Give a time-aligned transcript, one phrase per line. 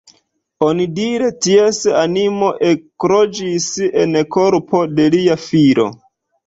[0.67, 3.71] Onidire ties animo ekloĝis
[4.07, 5.93] en korpo de lia filo.